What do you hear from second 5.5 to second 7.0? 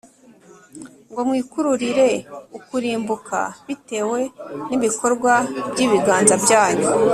by’ibiganza byanyu,